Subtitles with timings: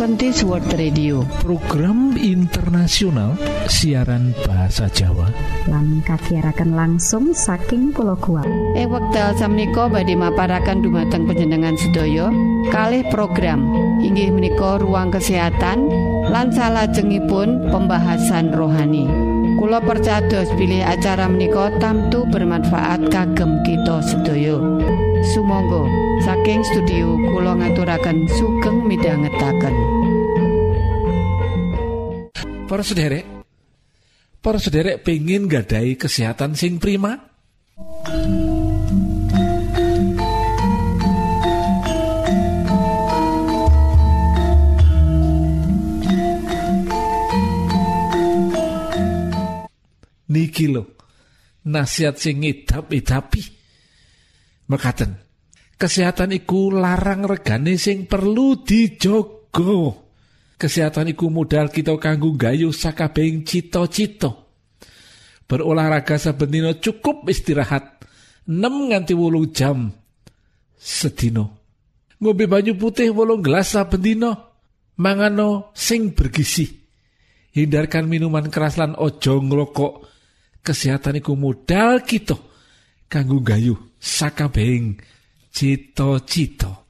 [0.00, 1.28] Adventist World Radio.
[1.44, 3.36] Program internasional
[3.68, 5.28] siaran bahasa Jawa.
[5.68, 8.48] Lan kakirakan langsung saking pulau kuat
[8.80, 12.32] eh wekdal samiko badhe maparakan dumateng penjenengan sedaya.
[12.72, 13.60] Kalih program
[14.00, 15.92] inggih menika ruang kesehatan
[16.32, 19.04] lan salajengipun pembahasan rohani.
[19.60, 24.56] Kulo percados pilih acara menika tamtu bermanfaat kagem kita sedaya
[25.20, 25.84] Sumangga
[26.24, 29.74] saking studio kula ngaturaken sugeng midhangetaken.
[32.64, 33.28] Para sederek,
[34.40, 37.20] para sederek pengen gadai kesehatan sing prima?
[50.32, 50.96] Niki lo,
[51.68, 53.59] nasihat sing ngidap-idapi.
[54.70, 55.18] Mekaten,
[55.74, 60.06] kesehatan iku larang regane sing perlu dijogo.
[60.54, 64.30] Kesehatan iku modal kita kanggo gayuh sakabehing cita-cita.
[65.50, 68.06] Berolahraga saben cukup istirahat
[68.46, 69.90] 6 nganti 8 jam
[70.78, 71.50] sedina.
[72.22, 74.54] Ngombe banyu putih 8 gelas saben dina.
[75.02, 76.70] Mangano sing bergizi.
[77.50, 80.06] Hindarkan minuman keras lan ojo ngrokok.
[80.62, 82.38] Kesehatan iku modal kita
[83.10, 84.96] kanggo gayuh sakabehing
[85.52, 86.80] cita-cita.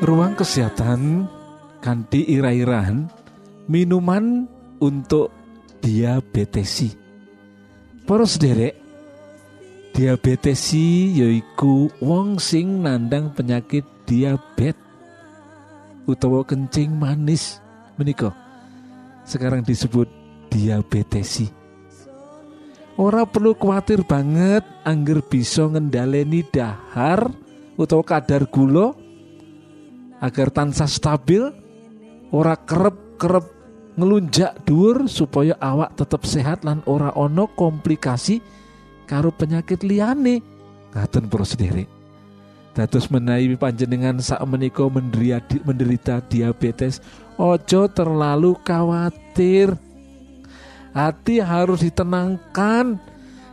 [0.00, 1.28] Ruang kesehatan
[1.80, 3.08] kanthi ira-irahan
[3.66, 4.44] minuman
[4.80, 5.32] untuk
[5.80, 6.92] diabetesi.
[8.04, 8.76] Para sederek,
[9.96, 14.76] diabetesi yaiku wong sing nandang penyakit diabet
[16.08, 17.62] utawa kencing manis
[17.94, 18.32] menika
[19.28, 20.10] sekarang disebut
[20.50, 21.46] diabetesi.
[22.98, 27.32] Ora perlu khawatir banget angger bisa ngendaleni dahar
[27.78, 28.92] utawa kadar gula
[30.20, 31.48] agar tansah stabil
[32.30, 33.46] ora kerep-kerep
[33.98, 38.40] ngelunjak dhuwur supaya awak tetap sehat lan ora ono komplikasi
[39.04, 40.40] karo penyakit liyane.
[40.94, 42.00] Ngaten para sederek
[42.70, 44.86] dados menawi panjenengan sak menika
[45.66, 47.02] menderita diabetes
[47.36, 49.74] ojo terlalu khawatir.
[50.90, 52.98] Hati harus ditenangkan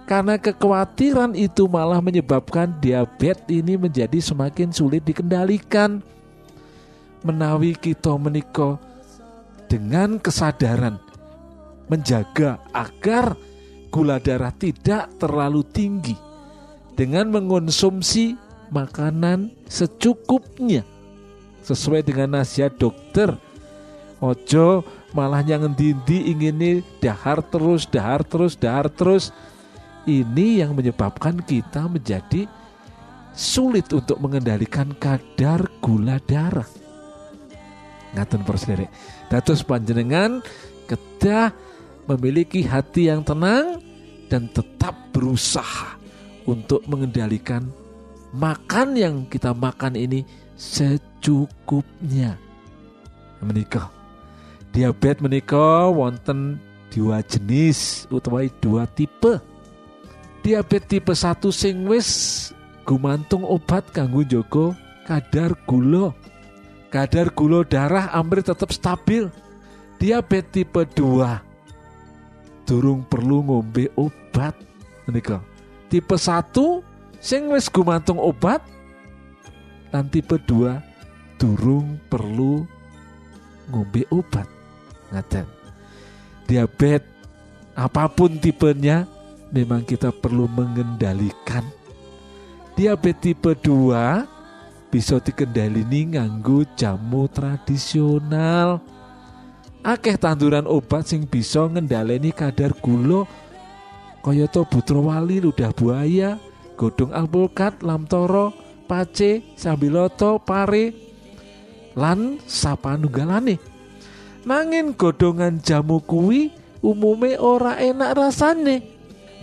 [0.10, 6.02] karena kekhawatiran itu malah menyebabkan diabetes ini menjadi semakin sulit dikendalikan
[7.28, 8.80] menawi kita menika
[9.68, 10.96] dengan kesadaran
[11.92, 13.36] menjaga agar
[13.92, 16.16] gula darah tidak terlalu tinggi
[16.96, 18.36] dengan mengonsumsi
[18.72, 20.84] makanan secukupnya.
[21.64, 23.36] Sesuai dengan nasihat dokter
[24.24, 29.36] ojo malah yang dindi ingin dahar terus dahar terus dahar terus.
[30.08, 32.48] Ini yang menyebabkan kita menjadi
[33.36, 36.87] sulit untuk mengendalikan kadar gula darah
[38.16, 38.92] ngaten para sederek
[39.28, 40.40] dados panjenengan
[40.88, 41.52] kedah
[42.08, 43.84] memiliki hati yang tenang
[44.32, 46.00] dan tetap berusaha
[46.48, 47.68] untuk mengendalikan
[48.32, 50.24] makan yang kita makan ini
[50.56, 52.40] secukupnya.
[53.44, 53.92] Menikah.
[54.72, 56.58] Diabetes menikah wonten
[56.92, 59.40] dua jenis utawa dua tipe.
[60.42, 62.10] Diabetes tipe satu sing wis
[62.88, 64.72] gumantung obat kanggo joko
[65.04, 66.16] kadar gula
[66.88, 69.28] kadar gula darah hampir tetap stabil.
[69.98, 71.42] Diabetes tipe 2
[72.70, 74.54] durung perlu ngombe obat
[75.10, 75.42] menika.
[75.90, 76.54] Tipe 1
[77.18, 78.62] sing wis gumantung obat
[79.90, 80.78] dan tipe 2
[81.42, 82.68] durung perlu
[83.74, 84.46] ngombe obat.
[85.10, 85.48] Ngaten.
[86.46, 87.08] Diabetes
[87.74, 89.10] apa pun tipenya
[89.50, 91.66] memang kita perlu mengendalikan.
[92.78, 94.37] Diabetes tipe 2
[94.88, 98.80] bisa dikendalini nganggo jamu tradisional.
[99.84, 103.28] Akeh tanduran obat sing bisa ngendaleni kadar gula.
[104.24, 104.68] Kayata
[105.00, 106.36] wali ludah buaya
[106.76, 108.52] godong alpukat lamtoro
[108.84, 110.92] pace sambiloto pare
[111.96, 113.56] lan sapanunggalane.
[114.44, 116.52] Nanging godongan jamu kuwi
[116.84, 118.84] umume ora enak rasane.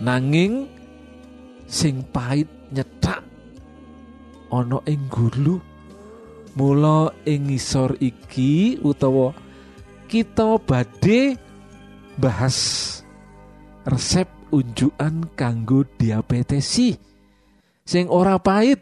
[0.01, 0.69] Nanging
[1.65, 3.34] sing pahit nyetak
[4.55, 5.59] ana ing gulu
[6.55, 9.35] mula ing ngisor iki utawa
[10.07, 11.35] kita badhe
[12.15, 12.57] bahas
[13.83, 16.95] resep unjukan kanggo diabetesi
[17.83, 18.81] sing ora pahit.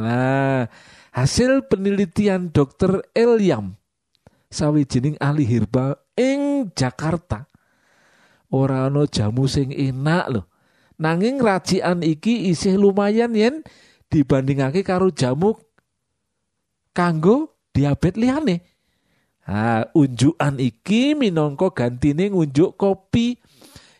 [0.00, 0.64] Nah,
[1.12, 3.76] hasil penelitian dokter Eliam
[4.48, 7.46] sawijining ahli herba ing Jakarta
[8.50, 10.46] ora ana jamu sing enak loh.
[11.00, 13.64] Nanging racikan iki isih lumayan yen
[14.10, 15.54] dibandingake karo jamu
[16.90, 18.56] kanggo diabetes liyane.
[19.46, 23.40] Ha, unjukan iki minangka gantine ngunjuk kopi,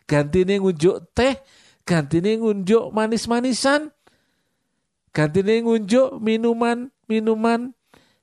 [0.07, 1.43] gantine ngunjuk teh,
[1.83, 3.91] gantine ngunjuk manis-manisan,
[5.11, 7.75] gantine ngunjuk minuman-minuman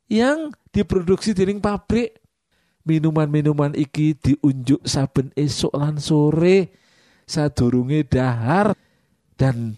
[0.07, 2.16] yang diproduksi dening pabrik.
[2.88, 6.72] Minuman-minuman iki diunjuk saben esok lan sore
[7.28, 8.72] sadurunge dahar
[9.36, 9.75] dan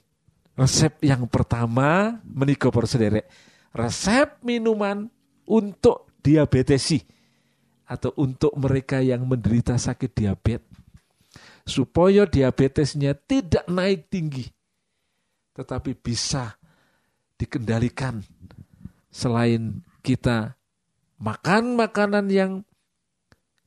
[0.59, 3.31] resep yang pertama menika para sederek
[3.71, 5.07] resep minuman
[5.47, 6.99] untuk diabetesi
[7.87, 10.67] atau untuk mereka yang menderita sakit diabetes.
[11.63, 14.45] Supaya diabetesnya tidak naik tinggi
[15.53, 16.57] tetapi bisa
[17.37, 18.23] dikendalikan.
[19.09, 20.55] Selain kita
[21.19, 22.51] makan makanan yang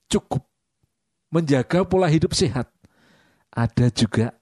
[0.09, 0.49] cukup
[1.33, 2.69] menjaga pola hidup sehat
[3.53, 4.37] ada juga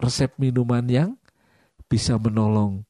[0.00, 1.10] resep-resep minuman yang
[1.84, 2.88] bisa menolong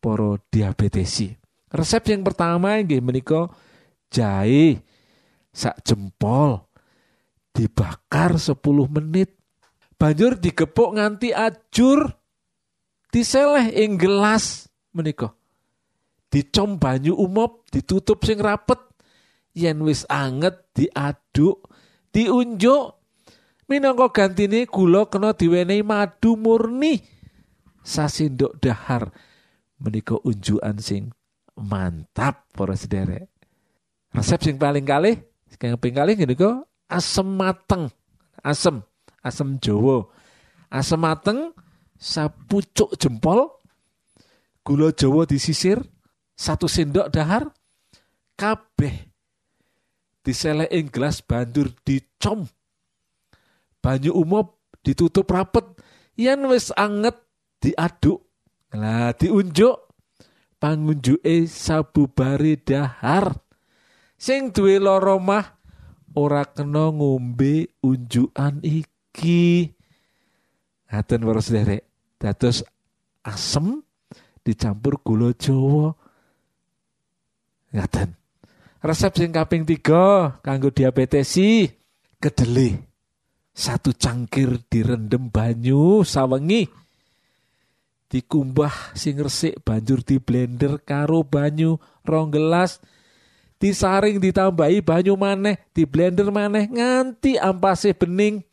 [0.00, 1.36] poro diabetesi.
[1.68, 3.52] Resep yang pertama nggih menika
[4.08, 4.80] jahe
[5.52, 6.64] sak jempol
[7.52, 8.56] dibakar 10
[8.88, 9.36] menit.
[9.96, 12.08] Banjur digepuk nganti ajur
[13.12, 15.36] diseleh ing gelas menika.
[16.32, 18.80] Dicom banyu umop ditutup sing rapet.
[19.56, 21.64] Yen wis anget diaduk
[22.12, 22.95] diunjuk
[23.66, 27.02] minangka gantine gula kena diwenehi madu murni.
[27.86, 29.14] Sasindok dahar
[29.78, 31.14] menika unjukan sing
[31.54, 33.30] mantap para sederek.
[34.10, 37.86] Resep sing paling kalih sing ping kalih niku asem mateng.
[38.42, 38.82] Asem
[39.22, 40.10] asem Jawa.
[40.66, 41.54] Asem mateng
[41.94, 43.54] sapucuk jempol
[44.66, 45.78] gula Jawa disisir
[46.34, 47.54] satu sendok dahar
[48.34, 49.14] kabeh
[50.26, 52.50] diselek ing gelas banjur dicom
[53.86, 54.50] banyu umum
[54.82, 55.62] ditutup rapet.
[56.18, 57.14] Yen wis anget
[57.62, 58.26] diaduk.
[58.74, 59.78] Lah diunjuk.
[60.58, 63.38] Pangunjuke sabubare dahar.
[64.18, 65.46] Sing duwe lara mah
[66.18, 69.70] ora kena ngombe unjukan iki.
[70.90, 71.82] Ngaten para sederek
[72.18, 72.66] dados
[73.22, 73.84] asem
[74.42, 75.94] dicampur gula Jawa.
[77.70, 78.16] Ngaten.
[78.80, 81.68] Resep sing kaping tiga kanggo diabetesi
[82.16, 82.85] kedele
[83.56, 86.68] satu cangkir direndam banyu sawengi.
[88.06, 92.78] Dikumbah sing resik banjur di blender karo banyu rong gelas.
[93.56, 98.44] Disaring ditambahi banyu maneh di blender maneh nganti ampase bening.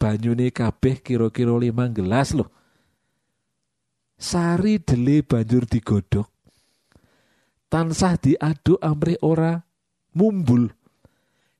[0.00, 2.50] Banyune kabeh kira-kira lima gelas loh
[4.22, 6.30] sari dele banjur digodhog.
[7.66, 9.58] Tansah diaduk amrih ora
[10.14, 10.70] mumbul.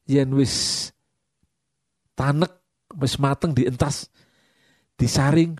[0.06, 0.88] Yen wis
[2.22, 2.54] tanek
[3.02, 4.06] wis mateng dientas
[4.94, 5.58] disaring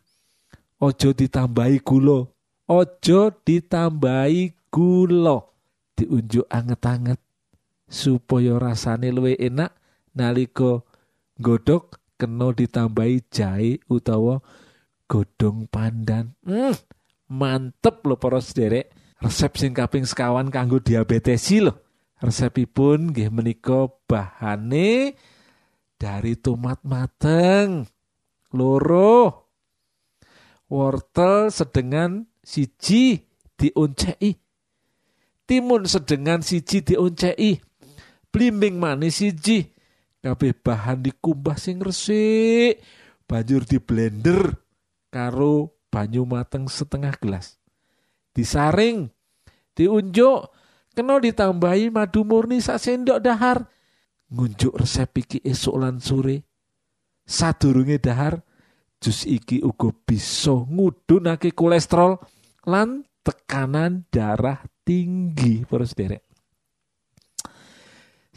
[0.79, 2.31] ojo ditambahi gula.
[2.71, 5.43] Ojo ditambahi gula.
[5.99, 7.19] Diunjuk anget-anget
[7.91, 9.75] supaya rasane luwih enak
[10.15, 10.81] nalika
[11.37, 14.39] godhog kena ditambahi jahe utawa
[15.11, 16.39] godhong pandan.
[16.47, 16.79] Hmm,
[17.27, 18.95] mantep lho para sederek.
[19.19, 21.75] Resep sing kaping sekawan kanggo diabetesi lho.
[22.23, 25.19] Resepipun nggih menika bahane
[26.03, 27.87] dari tomat mateng.
[28.51, 29.47] Loro.
[30.67, 33.23] Wortel sedengan siji
[33.55, 34.35] dioncei
[35.45, 37.63] timun sedengan siji dioncei
[38.35, 39.71] blimbing manis siji.
[40.25, 42.83] Kabeh bahan dikumbah sing resik.
[43.29, 44.59] Banjur di blender
[45.13, 47.61] karo banyu mateng setengah gelas.
[48.33, 49.13] Disaring
[49.77, 50.51] diunjuk
[50.97, 53.69] kena ditambahi madu murni sak sendok dahar
[54.33, 56.49] ngunjuk resep iki esuk lan sore.
[57.23, 58.43] Sadurunge dahar
[58.99, 62.19] jus iki uga bisa ngudunake kolesterol
[62.67, 65.63] lan tekanan darah tinggi.
[65.69, 66.33] Para sederek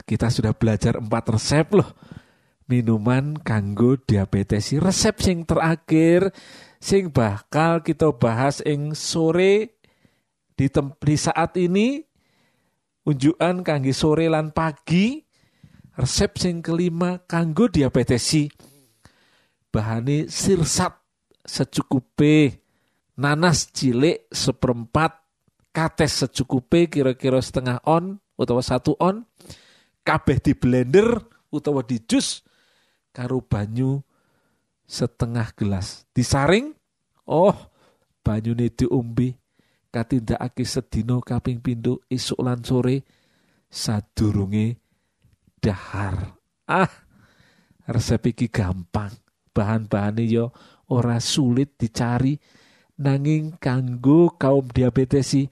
[0.06, 1.90] kita sudah belajar empat resep loh.
[2.66, 6.34] Minuman kanggo diabetes resep sing terakhir
[6.82, 9.78] sing bakal kita bahas ing sore.
[10.56, 12.00] Di, di saat ini
[13.04, 15.25] unjukan kangge sore lan pagi
[15.96, 18.52] resep sing kelima kanggo diabetesi.
[19.72, 20.96] Bahane sirsat
[21.44, 22.64] secukupe
[23.20, 25.20] nanas cilik seperempat
[25.76, 29.28] kates secukupe kira-kira setengah on utawa satu on
[30.08, 31.20] kabeh di blender
[31.52, 32.44] utawa di jus
[33.12, 34.00] karo banyu
[34.88, 36.08] setengah gelas.
[36.16, 36.72] Disaring
[37.28, 37.56] oh
[38.24, 39.36] banyune diombe
[39.92, 43.04] katindakake sedina kaping pindho esuk lan sore
[43.68, 44.80] sadurunge
[45.66, 46.38] dahar
[46.70, 46.94] ah
[47.90, 49.10] resep iki gampang
[49.50, 50.54] bahan-bahane yo
[50.94, 52.38] ora sulit dicari
[53.02, 55.50] nanging kanggo kaum diabetes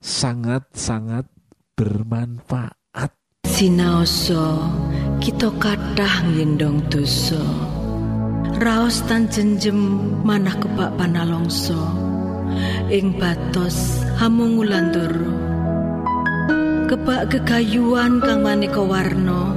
[0.00, 1.28] sangat-sangat
[1.76, 3.12] bermanfaat.
[3.44, 4.64] Sinaoso
[5.20, 7.44] kita kathah ngendong dosa.
[8.64, 9.76] Raos tan jenjem
[10.24, 11.84] manah kebak panalongso.
[12.88, 14.54] Ing batos hamung.
[16.84, 19.56] Kebak gegayuan kang maneka warna.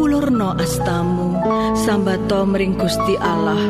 [0.00, 1.36] Ulurno astamu
[1.76, 3.60] sambato mring Gusti Allah.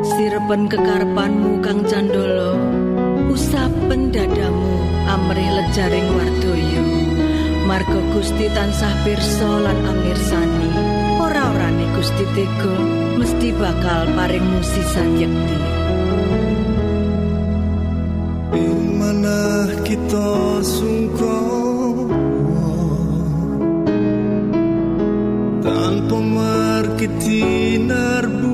[0.00, 2.56] Sirepen kekarepanmu kang candolo.
[3.28, 4.72] Usapen dadamu
[5.04, 6.84] amrih lejaring wardoyo.
[7.68, 10.70] Margo Gusti tansah pirsa lan amirsani.
[11.20, 12.76] Ora-orane Gusti Tega
[13.20, 15.58] mesti bakal paring musisan yekti.
[18.56, 21.63] Ing manah kita sungkong
[25.94, 28.53] tanpa markiti narbuka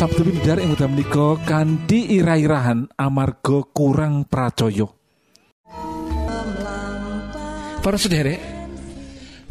[0.00, 4.88] Sabtu pindhar ing wekdal menika kanthi ira-irahan amarga kurang pracaya.
[7.84, 8.40] Para sederek,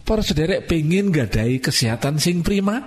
[0.02, 2.82] para sederek pengen gadai kesehatan sing prima?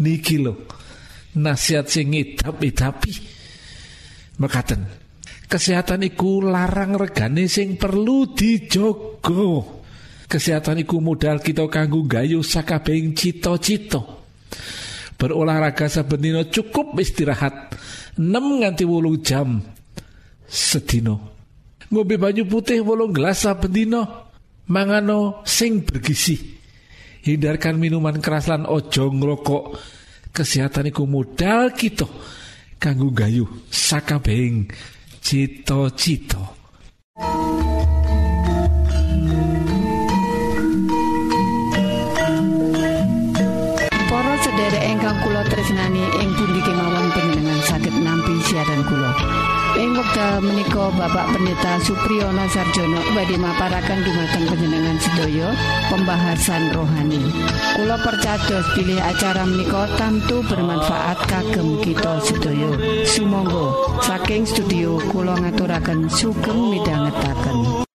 [0.00, 0.64] Niki lho,
[1.36, 3.35] nasihat sing ngidap-idapi.
[4.36, 4.84] Mekaten.
[5.46, 9.78] Kesehatan iku larang regane sing perlu dijogo.
[10.26, 14.02] Kesehatan iku modal kita kanggo gayu sakabehing cita-cita.
[15.16, 17.78] Berolahraga saben cukup istirahat
[18.18, 18.26] 6
[18.60, 19.62] nganti 8 jam
[20.44, 21.16] sedina.
[21.88, 23.94] Ngombe banyu putih 8 gelas saben.
[24.66, 26.58] Mangano sing bergizi.
[27.22, 29.64] Hindarkan minuman keras lan ojo ngrokok.
[30.34, 32.04] Kesehatan iku modal kita
[32.78, 34.68] kanggo gayu sakabehing
[35.22, 36.55] cita-cita.
[50.92, 55.48] Bapak Pendeta Supriyono Sarjono badhe maparaken dumateng panjenengan sedaya
[55.88, 57.22] pembahasan rohani.
[57.74, 62.70] Kula percados pilih acara menika tamtu bermanfaat kagem kita sedaya.
[63.08, 63.72] Sumangga
[64.04, 67.85] saking studio kula ngaturaken sugeng midhangetaken.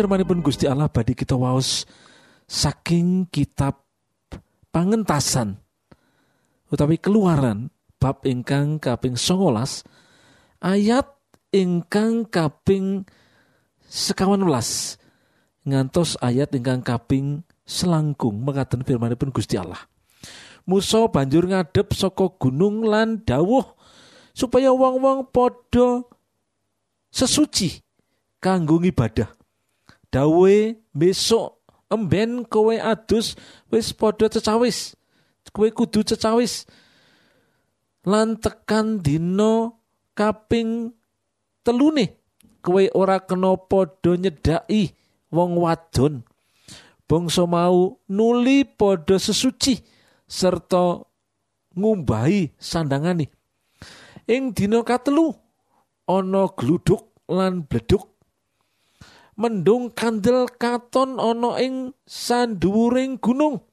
[0.00, 1.84] Firmanipun Gusti Allah badhe kita waos
[2.48, 3.84] saking kitab
[4.72, 5.60] pangentasan
[6.72, 7.68] utawi keluaran
[8.00, 9.84] bab ingkang kaping 19
[10.64, 11.04] ayat
[11.52, 13.04] ingkang kaping
[13.84, 14.96] sekawan welas
[15.68, 19.84] ngantos ayat ingkang kaping selangkung mekaten firmanipun Gusti Allah
[20.64, 23.76] Musa banjur ngadep saka gunung lan dawuh
[24.32, 26.04] supaya wong-wong padha
[27.10, 27.82] sesuci
[28.38, 29.39] kanggo ibadah.
[30.10, 33.38] Dawe besok emben kowe adus
[33.70, 34.98] wis padha cecawis.
[35.54, 36.66] Kowe kudu cecawis.
[38.06, 39.70] Lan tekan dina
[40.18, 40.90] kaping
[41.62, 42.18] telune
[42.58, 44.90] kowe ora kena padha nyedaki
[45.30, 46.26] wong wadon.
[47.06, 49.78] Bangsa mau nuli padha sesuci
[50.26, 51.06] serta
[51.78, 53.30] ngumbahi sandangane.
[54.26, 55.30] Ing dina katelu
[56.10, 58.09] ana gluduk lan bleduk.
[59.40, 63.64] Mendung kandel katon ana ing sanduwuring gunung.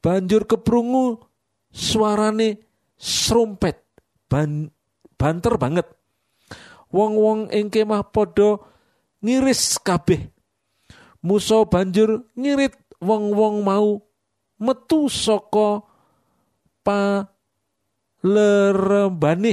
[0.00, 1.20] Banjur keprungu
[1.68, 2.56] suarane
[2.96, 3.84] srumpet
[4.32, 4.72] ban
[5.20, 5.84] banter banget.
[6.88, 8.64] Wong-wong ing kemah padha
[9.20, 10.32] ngiris kabeh.
[11.20, 12.72] Musa banjur ngirit
[13.04, 14.00] wong-wong mau
[14.56, 15.84] metu saka
[18.24, 19.52] palerembane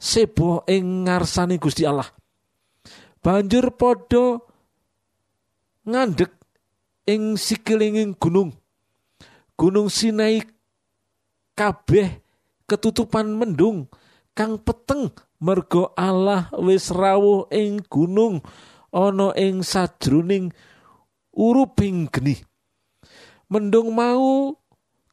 [0.00, 2.08] sebo ing ngarsane Gusti Allah.
[3.20, 4.40] Banjur padha
[5.84, 6.32] ngandhek
[7.04, 8.56] ing sikilinging gunung.
[9.60, 10.40] Gunung Sinai
[11.52, 12.24] kabeh
[12.64, 13.92] ketutupan mendung
[14.32, 18.40] kang peteng merga Allah wis rawuh ing gunung
[18.88, 20.56] ana ing sajroning
[21.36, 22.40] uruping geni.
[23.52, 24.56] Mendung mau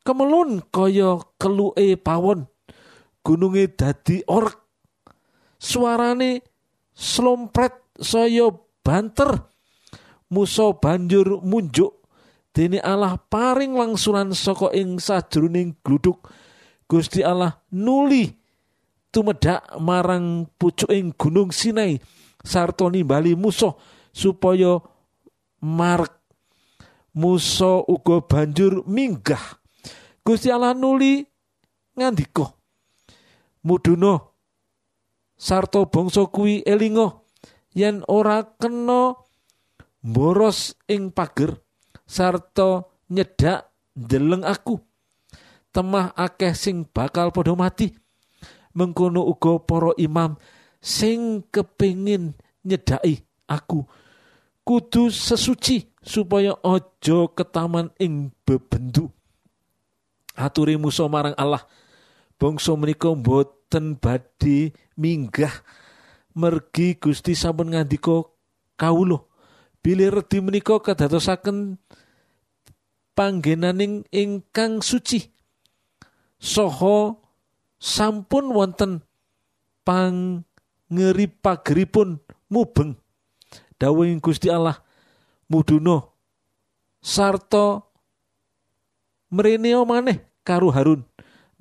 [0.07, 2.47] kemelun kaya keluke pawon.
[3.19, 4.55] Gununge dadi orek.
[5.59, 6.39] Suarane
[6.95, 8.49] slompret saya
[8.85, 9.43] banter.
[10.27, 12.03] Musa banjur munjuk
[12.51, 16.19] dene Allah paring langsuran saka ing sajroning gluduk.
[16.83, 18.35] Gusti Allah nuli
[19.11, 21.99] tumedak marang pucuking gunung Sinai
[22.43, 23.71] sarta nimbali Musa
[24.11, 24.83] supaya
[25.63, 26.11] marek
[27.15, 29.63] Musa uga banjur minggah.
[30.27, 31.23] Gusti Allah nuli
[31.95, 32.51] ngandika.
[33.63, 34.19] Muduna
[35.39, 37.26] sarta bangsa kuwi elinga
[37.77, 39.13] yen ora kena
[40.01, 41.61] mboros ing pager
[42.09, 44.81] sarta nyedak ndeleng aku.
[45.69, 47.93] Temah akeh sing bakal padha mati.
[48.73, 50.33] Mengkono uga para imam
[50.81, 52.33] sing kepingin
[52.65, 53.85] nyedai aku.
[54.65, 59.13] Kudu sesuci supaya ojo ketaman ing bebendu.
[60.33, 61.61] Aturi Musa marang Allah.
[62.37, 65.53] Bangsa menika boten badhe minggah
[66.37, 68.21] mergi Gusti sampun ngandika
[68.77, 69.25] kawula.
[69.81, 71.81] Bilih redi menika kadadosaken
[73.17, 75.25] panggenaning ingkang suci.
[76.37, 77.17] Soho
[77.81, 79.01] sampun wonten
[79.81, 82.21] pangeri pageripun
[82.51, 82.93] mubeng
[83.77, 84.81] dawuhing Gusti Allah
[85.47, 86.17] muduno
[86.99, 87.85] sarta
[89.31, 91.05] mreneo maneh karo Harun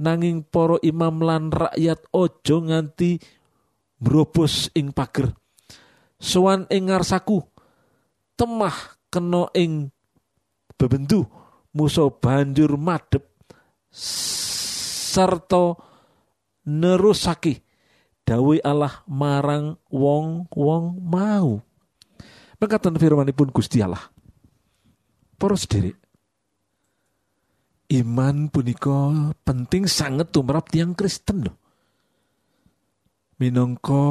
[0.01, 3.21] nanging para imam lan rakyat ojo nganti
[4.01, 5.33] mrobos ing pager.
[6.17, 7.45] Sowan ing ngarsaku.
[8.37, 8.77] Temah
[9.13, 9.93] kena ing
[10.77, 11.25] bebendu.
[11.77, 13.25] Musa banjur madhep.
[13.93, 15.77] Sarta
[16.65, 17.65] nerusake.
[18.27, 21.63] Dawuh Allah marang wong-wong mau.
[22.59, 24.03] Mekaten firmanipun Gusti Allah.
[25.37, 26.07] Para sederek
[27.87, 31.66] iman punika penting sangat tumrap tiang Kristen loh
[33.37, 34.05] minangka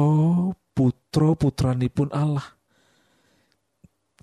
[0.74, 2.44] putra putranipun Allah.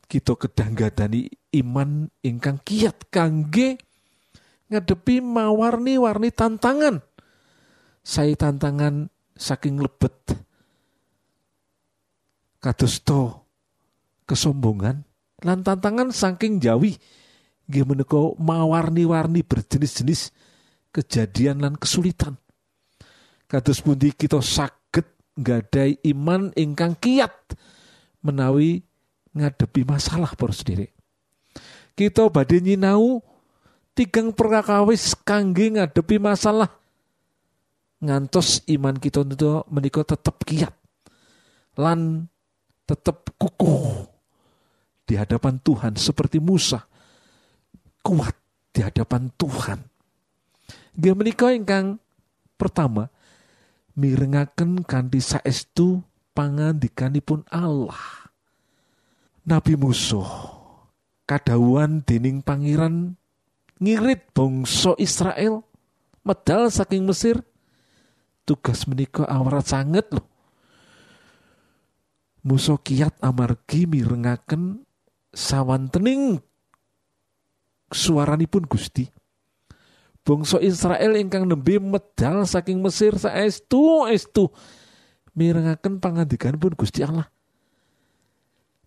[0.08, 1.26] Kita kedang gadani
[1.58, 3.82] iman ingkang kiat kangge
[4.70, 7.02] ngadepi mawarni-warni tantangan.
[8.04, 10.14] Saya tantangan saking lebet
[12.64, 13.44] kados to
[14.24, 15.04] kesombongan
[15.44, 16.96] lan tantangan saking jawi
[17.68, 17.84] nggih
[18.40, 20.32] mawarni-warni berjenis-jenis
[20.94, 22.36] kejadian lan kesulitan.
[23.48, 24.83] Kados pundi kita saged
[25.38, 27.34] nggadai iman ingkang kiat
[28.22, 28.86] menawi
[29.34, 30.94] ngadepi masalah para sendiri.
[31.94, 33.22] Kita badhe nyinau
[33.94, 36.70] tigang perkakawis kangge ngadepi masalah
[38.04, 40.76] ngantos iman kita itu menika tetep kiat
[41.80, 42.28] lan
[42.84, 44.12] tetep kukuh
[45.08, 46.84] di hadapan Tuhan seperti Musa
[48.04, 48.36] kuat
[48.76, 49.80] di hadapan Tuhan.
[50.94, 52.02] Dia menikah ingkang
[52.58, 53.13] pertama
[53.94, 56.02] mirengaken kanthi saestu
[56.34, 57.98] pangandikanipun Allah.
[59.44, 60.24] Nabi Musa
[61.28, 63.20] kadawuhan dening pangeran
[63.80, 65.66] ngirit bangsa Israel
[66.24, 67.44] medal saking Mesir.
[68.44, 70.28] Tugas menika awrat sanget loh
[72.44, 74.84] Musa kiat amargi mirengaken
[75.32, 76.44] sawantening
[77.88, 79.08] suaranipun Gusti
[80.24, 84.48] bangsa Israel ingkang nembe medal saking Mesir saestu estu
[85.36, 87.28] mirengaken pangandikanipun Gusti Allah.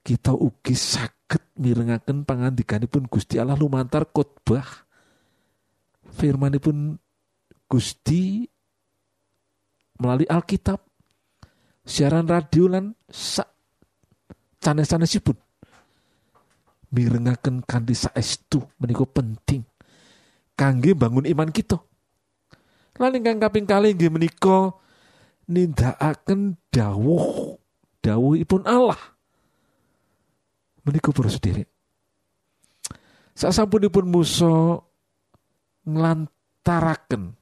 [0.00, 4.88] Kita ugi saged mirengaken pangandikanipun Gusti Allah lumantar khotbah.
[6.16, 6.96] Firmanipun
[7.68, 8.48] Gusti
[10.00, 10.80] melalui Alkitab
[11.84, 13.52] siaran radio lan sak
[14.62, 15.36] sanes-sanesipun
[16.94, 19.66] mirengaken kanthi saestu menika penting
[20.56, 21.78] kangge bangun iman kita.
[22.96, 24.72] Lan ingkang kaping kalih nggih menika
[25.46, 27.60] nindakaken dawuh
[28.00, 28.98] dawuhipun Allah.
[30.82, 31.76] Menika para sederek
[33.36, 34.80] sasampunipun Musa
[35.84, 37.36] nglantaraken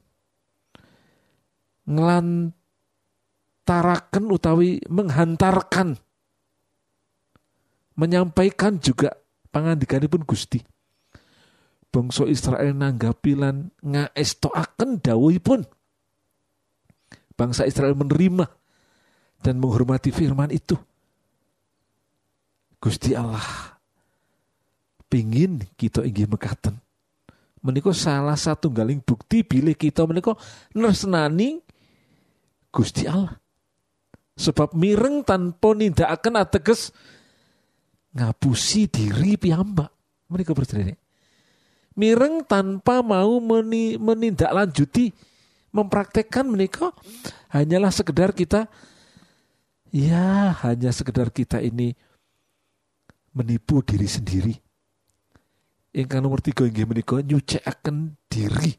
[1.87, 5.95] nglantaraken utawi menghantarkan
[7.95, 9.15] menyampaikan juga
[9.55, 10.59] pangandikanipun Gusti
[11.95, 15.63] bangsa Israel nanggapi lan ngaestoaken dawuhipun.
[17.39, 18.43] Bangsa Israel menerima
[19.39, 20.75] dan menghormati firman itu.
[22.83, 23.79] Gusti Allah
[25.07, 26.75] pingin kita inggih mekaten.
[27.63, 30.35] Menika salah satu galing bukti bilih kita menika
[30.75, 31.63] nersenani
[32.69, 33.39] Gusti Allah.
[34.35, 36.91] Sebab mireng tanpa nindakaken ateges
[38.11, 39.87] ngapusi diri piyambak.
[40.27, 41.04] Menika bercerita
[41.95, 45.15] mireng tanpa mau meni, menindaklanjuti
[45.75, 46.95] mempraktekkan menika
[47.51, 48.71] hanyalah sekedar kita
[49.91, 51.95] ya hanya sekedar kita ini
[53.35, 54.55] menipu diri sendiri.
[55.95, 58.75] Ingkang nomor tiga inggih menika nyucikaken diri.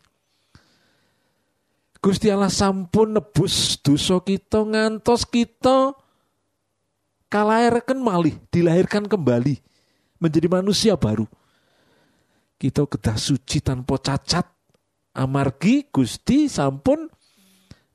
[2.00, 5.96] Gusti Allah sampun nebus dosa kita ngantos kita
[7.32, 9.58] kalahirkan malih, dilahirkan kembali
[10.20, 11.24] menjadi manusia baru.
[12.56, 14.48] Kita kedah suci tanpa cacat.
[15.16, 17.08] Amargi Gusti sampun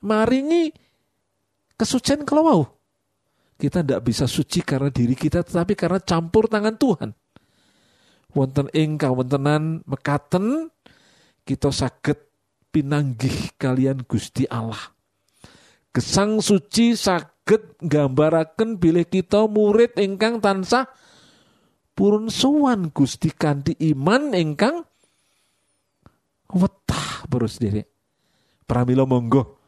[0.02, 0.74] maringi
[1.78, 2.66] kesucian kalau
[3.62, 7.14] kita tidak bisa suci karena diri kita tetapi karena campur tangan Tuhan.
[8.34, 10.74] Wonten ing kawontenan mekaten
[11.46, 12.18] kita saged
[12.74, 14.82] pinanggih kalian Gusti Allah.
[15.94, 20.90] Gesang suci saged nggambaraken bilih kita murid ingkang tansah
[22.02, 24.82] purun sowan Gusti kanthi iman ingkang
[26.50, 27.86] wetah terus diri.
[28.66, 29.62] Pramila monggo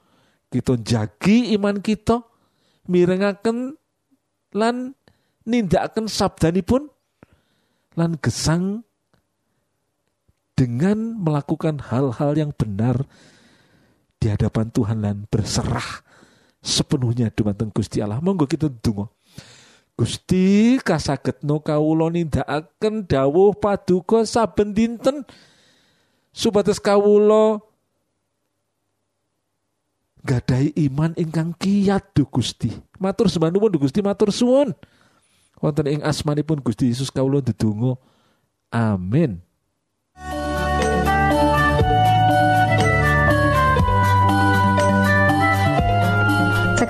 [0.50, 2.26] kita jagi iman kita
[2.90, 3.78] mirengaken
[4.58, 4.98] lan
[5.46, 6.90] nindakaken sabdanipun
[8.02, 8.82] lan gesang
[10.58, 13.06] dengan melakukan hal-hal yang benar
[14.18, 16.02] di hadapan Tuhan dan berserah
[16.66, 18.18] sepenuhnya dumateng Gusti Allah.
[18.26, 19.06] Monggo kita donga.
[19.94, 25.22] Gusti kasagetno kawula nindakaken dawuh paduka saben dinten
[26.34, 27.62] supados kawula
[30.26, 32.72] gadahi iman ingkang kiyat duh Gusti.
[32.98, 34.72] Matur nuwun duh Gusti, matur suwun.
[35.60, 38.00] Wonten ing asmanipun Gusti Yesus kawula ndedonga.
[38.74, 39.43] Amin.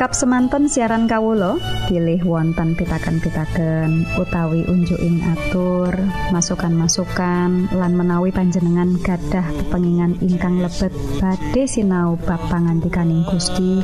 [0.03, 5.95] Cekap semanten siaran Kawulo pilih wonten pitaken-pitaken utawi unjuking atur
[6.27, 10.91] masukan-masukan lan menawi panjenengan gadah kepengingan ingkang lebet.
[11.23, 13.79] Badhe sinau bab pangantikaning Gusti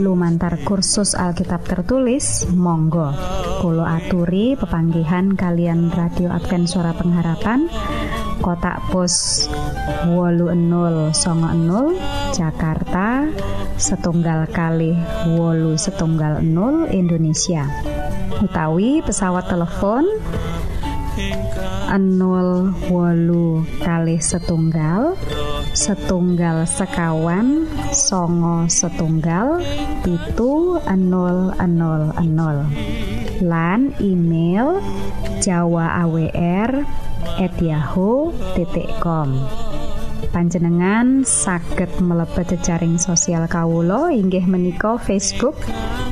[0.00, 3.12] lumantar kursus Alkitab tertulis Monggo.
[3.60, 7.68] Kulo aturi pepanggihan kalian radio Advent suara pengharapan
[8.38, 9.46] kotak pos
[10.08, 11.98] wolu enul songo enul
[12.32, 13.26] Jakarta
[13.78, 14.94] setunggal kali
[15.34, 17.66] wolu setunggal nol Indonesia.
[18.38, 20.06] Utawi pesawat telepon
[21.90, 25.18] enol wolu kali setunggal
[25.74, 29.58] setunggal sekawan songo setunggal
[30.06, 32.70] pitu enol enol enol
[33.42, 34.82] lan email
[35.42, 36.72] jawa awr
[37.38, 39.28] at yahoo.com
[40.28, 45.56] panjenengan saged mlebet jejaring sosial Kawulo inggih menika Facebook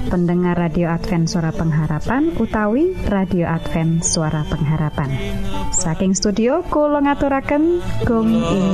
[0.09, 5.11] pendengar radio Advent suara pengharapan utawi radio Advent suara pengharapan.
[5.75, 8.71] Saking studio kula ngaturaken gong ing